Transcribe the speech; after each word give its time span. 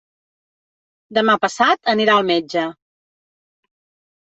Demà 1.17 1.35
passat 1.43 1.93
anirà 1.95 2.17
al 2.23 2.27
metge. 2.33 2.65